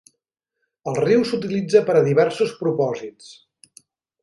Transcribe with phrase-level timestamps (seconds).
[0.91, 3.31] El riu s'utilitza per a diversos propòsits.